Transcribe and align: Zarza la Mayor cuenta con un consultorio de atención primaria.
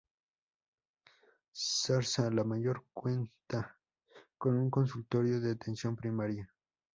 Zarza 1.53 2.31
la 2.31 2.43
Mayor 2.43 2.87
cuenta 2.91 3.77
con 4.35 4.57
un 4.57 4.71
consultorio 4.71 5.39
de 5.39 5.51
atención 5.51 5.95
primaria. 5.95 6.51